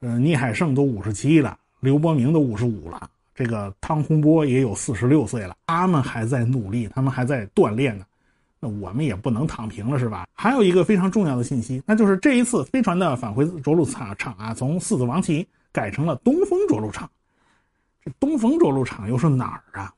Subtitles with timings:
[0.00, 8.06] 呃，聂海胜都五十七了，刘伯明都五十五了，这个汤洪波也有四十六岁了，他们还在努力，他们还在锻炼呢。
[8.58, 10.26] 那我们也不能躺平了，是吧？
[10.32, 17.10] 还有一个非常重要的信息，那就是这一次飞船的返回着陆场场啊，从四子王旗改成了东风着陆场。
[18.02, 19.92] 这东风着陆场又是哪儿啊？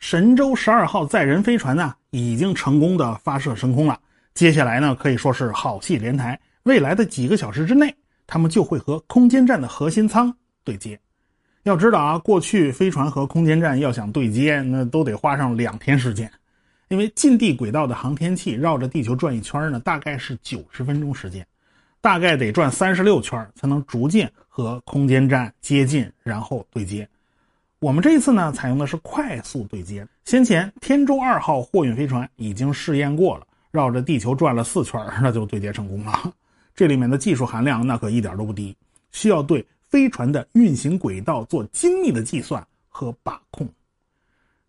[0.00, 3.96] 神舟十二号载人飞船呢，已经成功的发射升空了。
[4.38, 6.38] 接下来呢，可以说是好戏连台。
[6.62, 7.92] 未来的几个小时之内，
[8.24, 10.96] 他们就会和空间站的核心舱对接。
[11.64, 16.30] 要知道啊，过去飞船和空间站要想对接，那都得花上两天时间，
[16.86, 21.44] 因为近地轨道的航天器绕着地球转一圈呢，大概是九十分钟时间，
[22.00, 27.08] 大概得转三十六圈才能逐渐和空间站接近，然后对接。
[27.80, 30.06] 我们这一次呢，采用的是快速对接。
[30.24, 33.47] 先前天舟二号货运飞船已经试验过了，
[33.78, 36.34] 绕着地球转了四圈，那就对接成功了。
[36.74, 38.76] 这里面的技术含量那可一点都不低，
[39.12, 39.64] 需要对。
[39.90, 43.66] 飞船的运行轨道做精密的计算和把控。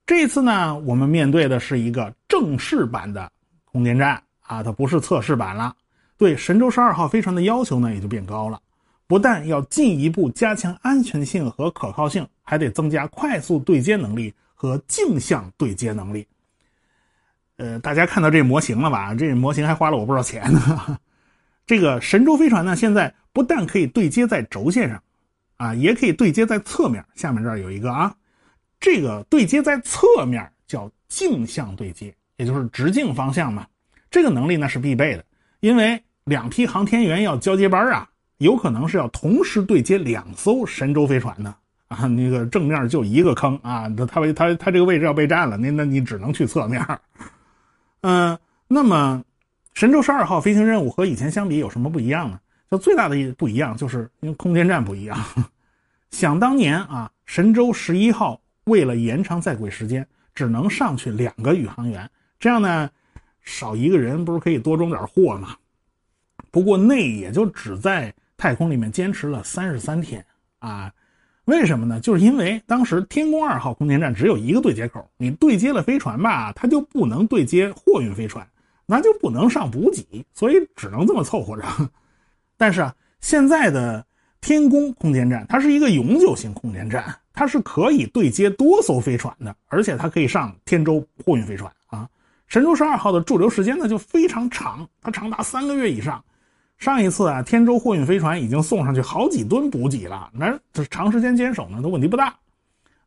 [0.06, 3.30] 这次呢，我们面对的是一个正式版的
[3.66, 5.76] 空间站啊，它不是测试版了。
[6.18, 8.62] 对神舟十二号飞船的要求呢，也就变高了。
[9.08, 16.26] 不但要进一步加强安全性和可靠性，还得增加快速对接能力和镜像对接能力。
[17.60, 19.14] 呃，大家看到这模型了吧？
[19.14, 20.98] 这模型还花了我不少钱呢。
[21.68, 25.04] 这个神舟飞船呢，现在不但可以对接在轴线上。
[25.58, 27.04] 啊，也可以对接在侧面。
[27.16, 28.16] 下面这儿有一个啊，
[28.80, 33.68] 这个对接在侧面叫镜像对接，也就是直径方向嘛。
[34.10, 35.26] 这个能力呢是必备的，
[35.60, 41.54] 因为两批航天员要交接班啊，有可能是要同时对接两艘神舟飞船的
[41.90, 42.08] 啊。
[42.08, 46.82] 那个正面就一个坑啊，他他他这个位置要被占了，那那你只能去侧面。
[48.02, 49.24] 嗯，那么
[49.74, 52.40] 神舟十二号飞行任务和以前相比有什么不一样呢？
[52.72, 55.18] 就最大的一不一样，就是因为空间站不一样。
[56.12, 62.10] 想当年啊，神舟十一号为了延长在轨时间，只能上去两个宇航员，
[62.40, 62.90] 这样呢，
[63.42, 65.56] 少一个人不是可以多装点货吗？
[66.52, 70.26] 不过那也就只在太空里面坚持了三十三天
[70.60, 70.94] 啊。
[71.50, 72.00] 为什么呢？
[72.00, 78.48] 就是因为当时天宫二号空间站只有一个对接口，你对接了飞船吧，它就不能对接货运飞船，
[78.86, 81.64] 那就不能上补给，所以只能这么凑合着。
[82.56, 84.06] 但是啊，现在的
[84.42, 92.08] 天宫空间站，它是一个永久性空间站，它是可以对接多艘飞船的，而且它可以上天舟货运飞船啊。
[92.48, 96.24] 神舟十二号的驻留时间呢就非常长，它长达三个月以上。
[96.80, 102.34] 上一次啊，天舟货运飞船已经送上去好几吨补给了，那这长时间坚守呢，都问题不大。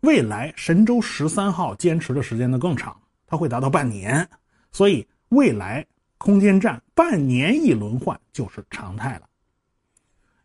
[0.00, 2.94] 未来神舟十三号坚持的时间呢更长，
[3.26, 4.28] 它会达到半年，
[4.72, 5.86] 所以未来
[6.18, 9.22] 空间站半年一轮换就是常态了。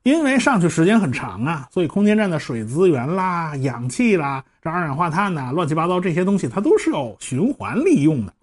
[0.03, 8.33] 因为上去时间很长啊，所以空间站的水资源啦、氧气啦、这二氧化碳呐、乱七八糟这些东西，它都是要循环利用的。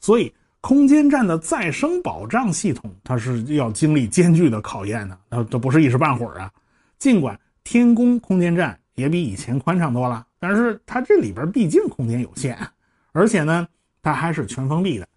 [0.00, 5.18] 所以空间站的再生保障系统，它是要经历艰巨的考验的。
[5.28, 6.50] 它这不是一时半会儿啊。
[6.98, 12.56] 尽管天宫空间站也比以前宽敞多了，但是它这里边毕竟空间有限，
[13.10, 13.66] 而且呢，
[14.02, 15.08] 它还是全封闭的。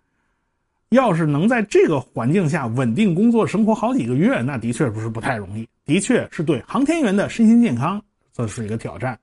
[0.90, 8.02] 要是能在这个环境下稳定工作生活好几个月，那的确不是不太容易，的确是对航天员的身心健康
[8.34, 9.18] 这是一个挑战。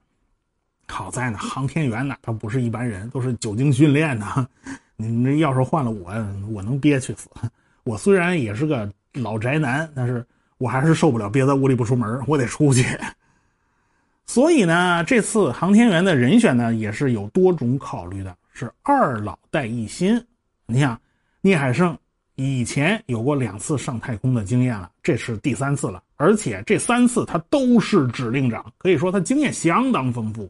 [0.87, 4.49] 好在呢，航天员呢他不是一般人，都是久经训练的。
[4.97, 6.13] 你们要是换了我，
[6.51, 7.29] 我能憋屈死。
[7.85, 10.25] 我虽然也是个老宅男，但是
[10.59, 12.85] 我还是受不了憋在屋里不出门，我得出去。
[14.27, 20.25] 所以呢，这次航天员的人选呢也是有多种考虑的，是二老带一新。
[20.67, 20.99] 你想。
[21.45, 21.99] 聂海胜
[22.37, 30.49] 以前有过两次上太空的经验了，这是第三次了，而且这三次他都是指令长，可以说他经验相当丰富。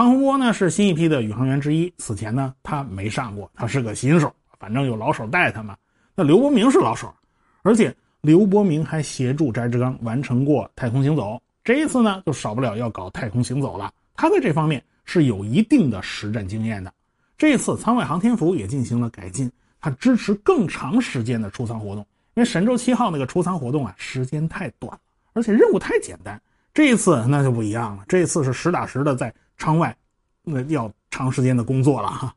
[0.00, 5.76] 汤洪波呢是新一批的宇航员之一，此前呢他没上过，他是个新手，反正有老手带他嘛。
[6.14, 7.14] 那刘伯明是老手，
[7.60, 16.90] 而且刘伯明还协助翟志刚完成过太空行走，这一次呢就少不了要搞太空行走了，他在这方面是有一定的实战经验的。
[17.36, 19.52] 这次舱外航天服也进行了改进。
[19.82, 21.98] 它支持更长时间的出舱活动，
[22.32, 24.98] 因为神舟七号那个出舱活动啊，时间太短了，
[25.34, 26.40] 而且任务太简单。
[26.72, 29.94] 这一次那就不一样了，这一次是实打实的在舱外，
[30.42, 32.34] 那要长时间的工作了哈。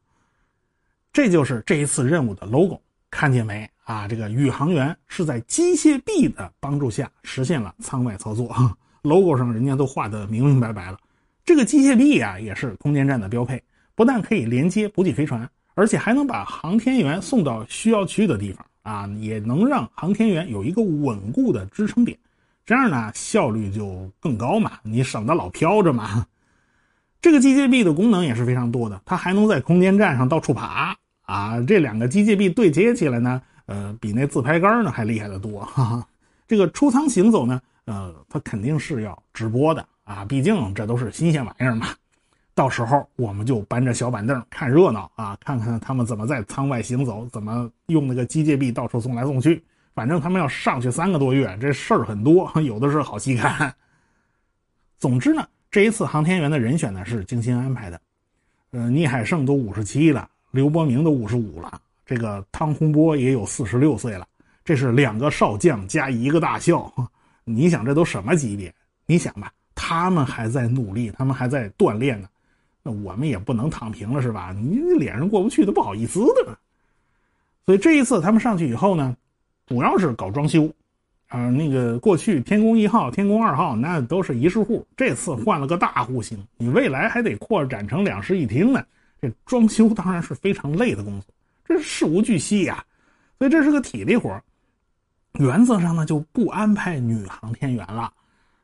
[1.14, 4.10] 这就是这一次任务的 logo，看见没啊？
[4.10, 8.54] 这个宇航员是在机械臂的帮助下实现了舱外操作，
[9.04, 10.98] logo 上人家都画的明明白白了。
[11.46, 13.64] 这个机械臂啊，也是空间站的标配，
[13.96, 15.50] 不但可以连接补给飞船。
[15.76, 22.16] 而且还能把航天员送到需要去的地方，啊，也能让航天员有一个稳固的支撑点，
[22.66, 26.28] 这样呢效率就更高嘛，你省得老飘着嘛。
[27.24, 31.58] 这个机械臂的功能也是非常多的，它还能在空间站上到处爬啊。
[31.62, 35.62] 这两个机械臂对接起来呢，呃，比那自拍杆呢还厉害的多。
[35.64, 36.08] 哈哈。
[36.50, 41.88] 这个出舱行走呢，呃，它肯定是要直播的啊，毕竟这都是新鲜玩意儿嘛。
[42.54, 49.64] 到时候我们就搬着小板凳看热闹啊，看看他们怎么在舱外行走，怎么用那个机械臂到处送来送去。
[49.96, 53.74] 反正他们要上去三个多月，这事儿很多， 有的是好戏看。
[55.00, 55.48] 总之呢。
[55.74, 58.00] 这一次航天员的人选呢是精心安排的，
[58.74, 64.28] 呃，聂海胜都五十七了，刘伯明都五十五了，这个汤洪波也有四十六岁了，
[64.64, 66.94] 这是两个少将加一个大校，
[67.44, 68.72] 你想这都什么级别？
[69.08, 72.28] 你想吧，他们还在努力，他们还在锻炼呢，
[72.84, 74.56] 那我们也不能躺平了是吧？
[74.56, 76.56] 你脸上过不去都不好意思的。
[77.66, 79.18] 所以这一次他们上去以后呢，
[79.66, 80.72] 主要是搞装修。
[81.34, 88.86] 啊，那个过去天宫一号、天宫二号那都是一室户，这次换了个大户型，你未来还得扩展成两室一厅呢。
[89.20, 91.34] 这装修当然是非常累的工作，
[91.66, 92.86] 这事无巨细呀，
[93.40, 94.40] 所以这是个体力活
[95.40, 98.14] 原则上呢就不安排女航天员了，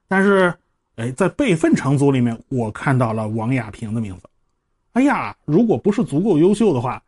[0.07, 0.53] 但是，
[0.97, 4.29] 哎，在备份乘组里面我看到了王亚平的名字。
[4.91, 7.01] 哎呀，如果不是足够优秀的话，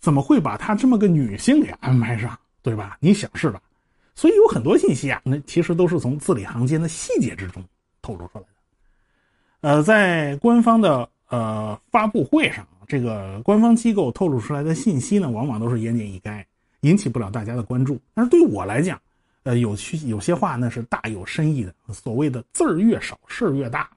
[0.00, 2.38] 怎么会把她这么个女性给安排上？
[2.60, 2.98] 对吧？
[3.00, 3.58] 你想是吧？
[4.18, 7.62] 所以有很多信息啊，那其实都是从字里行间的细节之中
[8.02, 8.46] 透露出来的。
[9.60, 16.44] 呃，在官方的呃发布会上，这个官方机构透露出来的信息呢，往往都是言简意赅，
[16.80, 17.96] 引起不了大家的关注。
[18.12, 19.00] 但是对我来讲，
[19.44, 21.72] 呃，有些有些话呢是大有深意的。
[21.92, 23.88] 所谓的字儿越少，事儿越大。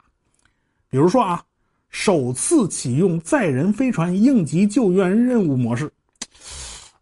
[0.88, 1.44] 比如说啊，
[1.90, 5.92] 首次启用载人飞船应急救援任务模式，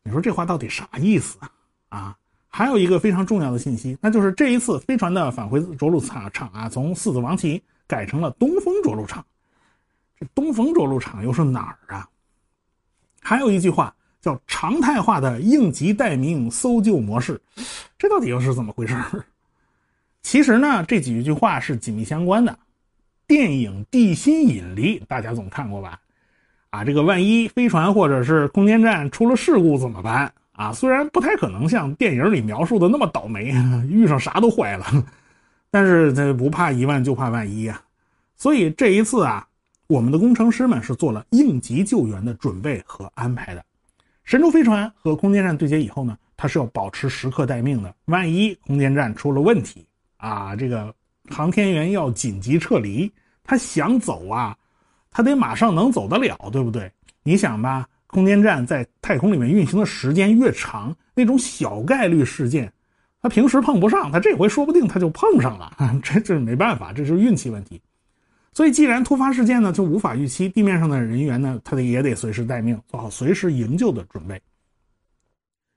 [0.03, 1.51] 你说这话到底啥意思啊？
[1.89, 2.15] 啊？
[2.49, 9.23] 还有一个非常重要的信息，那就是这一次飞船的返回着陆场啊，从四子王旗改成了东风着陆场。
[10.19, 12.09] 这东风着陆场又是哪儿啊？
[13.21, 17.39] 还有一句话叫常态化的应急待命搜救模式，
[17.97, 18.95] 这到底又是怎么回事
[20.21, 22.57] 其实呢，这几句话是紧密相关的。
[23.27, 25.99] 电影《地心引力》大家总看过吧？
[26.71, 30.33] 啊，这个万一飞船或者是空间站出了事故怎么办？
[30.59, 33.55] 啊，虽然不太可能像电影里描述的那么倒霉，
[33.87, 34.85] 遇上啥都坏了，
[35.71, 37.81] 但是这不怕一万就怕万一啊。
[38.35, 39.47] 所以这一次啊，
[39.87, 43.63] 我们的工程师们是做了应急救援的准备和安排的。
[44.25, 47.95] 神舟飞船和空间站对接以后呢，它是要保持时刻待命的。
[48.07, 49.85] 万一空间站出了问题
[50.17, 50.93] 啊，这个
[51.29, 53.09] 航天员要紧急撤离，
[53.45, 54.57] 他想走啊，
[55.09, 56.91] 他得马上能走得了，对不对？
[57.23, 57.87] 你想吧。
[58.11, 62.71] 空间站在太空里面运行的时间越长，那种小概率事件，
[63.21, 65.71] 他平时碰不上，他这回说不定他就碰上了，
[66.01, 67.79] 这这没办法，这是运气问题。
[68.51, 74.41] 所以，既然突发事件呢就无法预期，地面上的人员呢，他得也得随时待命，做好随时营救的准备。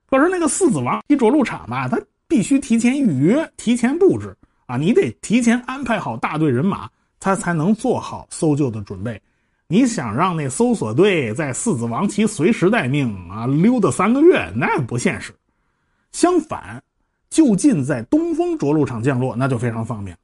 [0.07, 4.35] 可是那个四子王一着陆场嘛，他必须提前预约、提前布置
[4.65, 6.89] 啊，你得提前安排好大队人马，
[7.19, 9.21] 他才能做好搜救的准备。
[9.73, 15.33] 你想让那搜索队在四子王旗随时待命啊，溜达三个月那不现实。
[16.11, 16.79] 相反，
[17.31, 20.15] 就近在东风着陆场降落那就非常方便。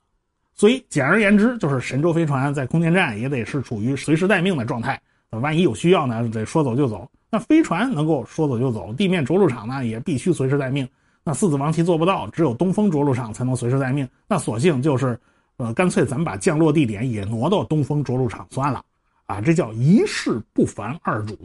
[0.53, 5.01] 所以简而言之，就是神舟飞船在空间站也得是处于随时待命的状态。
[5.32, 7.10] 万一有需要呢，得说走就走。
[7.32, 10.88] 那飞船能够说走就走，地面着陆场呢也必须随时待命。
[11.24, 14.08] 那四子王旗做不到，只有东风着陆场才能随时待命。
[14.27, 15.20] 那索性就是，
[15.58, 18.84] 呃，干脆咱们把降落地点也挪到东风着陆场算了。
[19.30, 21.38] 啊，这叫一事不烦二主，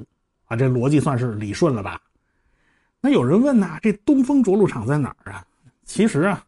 [0.47, 2.01] 啊，这逻辑算是理顺了吧？
[2.99, 5.45] 那有人问呐，这东风着陆场在哪儿啊？
[5.85, 6.43] 其实啊，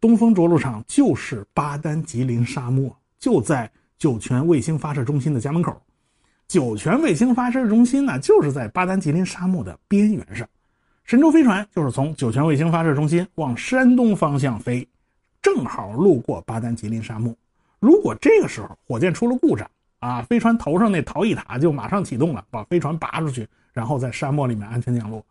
[0.00, 3.68] 东风着陆场就是巴丹吉林沙漠，就在
[3.98, 5.82] 酒泉卫星发射中心的家门口。
[6.46, 10.48] 酒泉卫星发射中心呢，就是在巴丹吉林沙漠的边缘上。
[11.02, 14.86] 神舟飞船就是从酒泉卫星发射中心往山东方向飞，
[15.42, 17.34] 正好路过巴丹吉林沙漠。
[17.80, 25.24] 如果这个时候火箭出了故障，啊，飞船头上那逃逸塔就马上启动了，把飞船拔出去，然后在沙漠里面安全降落。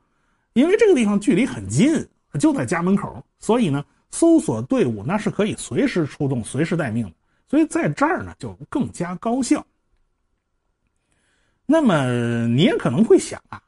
[0.54, 2.06] 因为这个地方距离很近，
[2.40, 7.14] 就在家门口，所以呢，搜索队伍那是可以随时出动、随时待命的。
[7.48, 9.66] 所以在这儿呢，就更加高效。
[11.66, 13.62] 那么你也可能会想啊，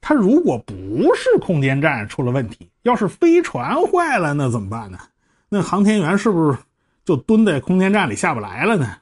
[0.00, 0.74] 他如果不
[1.14, 4.98] 是空间站出了问题，要是飞船坏了，那怎么办呢？
[5.48, 6.58] 那航天员是不是
[7.04, 8.98] 就蹲在空间站里下不来了呢？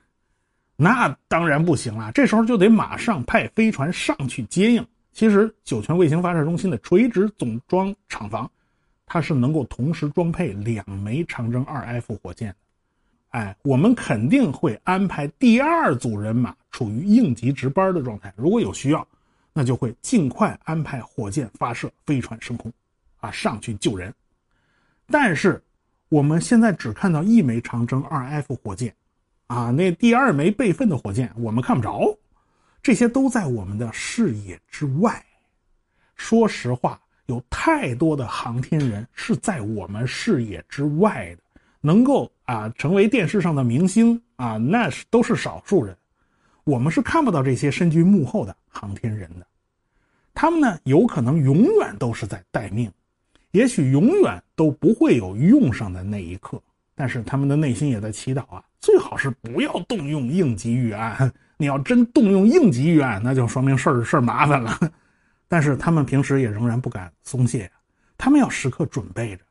[0.83, 8.51] 那当然不行了，这时候就得马上派飞船上去接应，其实酒泉卫星发射中心的垂直总装厂房，
[9.05, 12.55] 它是能够同时装配两枚长征二 F 火箭的。
[13.29, 18.33] 哎，我们肯定会安排第二组人马处于应急值班的状态。
[18.35, 19.07] 如果有需要，
[19.53, 22.73] 那就会尽快安排火箭发射飞船升空，
[23.19, 24.15] 啊，上去救人。
[25.09, 25.63] 但是
[26.09, 28.95] 我们现在只看到一枚长征二 F 火箭，
[29.50, 32.16] 啊，那第二枚备份的火箭我们看不着，
[32.80, 35.21] 这些都在我们的视野之外。
[36.14, 41.42] 说实话，有太多的航天人是在我们视野之外的。
[41.80, 45.97] 能够啊成为电视上的明星啊，那是都是少数人，
[46.62, 49.45] 我们是看不到这些身居幕后的航天人的。
[50.33, 52.88] 他们呢，有可能永远都是在待命，
[53.50, 56.62] 也许永远都不会有用上的那一刻。
[56.95, 61.33] 但是他们的内心也在祈祷啊，最好是不要动用应急预案。
[61.57, 64.79] 你要真动用应急预案，那就说明事儿事儿麻烦了。
[65.47, 67.71] 但是他们平时也仍然不敢松懈，
[68.17, 69.45] 他们要时刻准备着。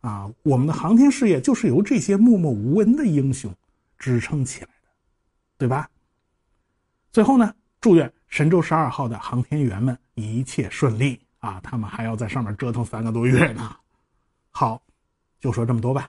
[0.00, 3.54] 啊，我们的航天事业就是由这些默默无闻的英雄
[3.98, 4.88] 支撑起来的，
[5.58, 5.88] 对吧？
[7.12, 11.60] 最后呢，祝愿神舟十二号的航天员们一切顺利啊！
[11.62, 13.76] 他们还要在上面折腾三个多月呢。
[14.50, 14.82] 好，
[15.38, 16.08] 就说这么多吧。